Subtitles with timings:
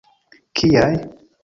[0.61, 0.99] Kiaj?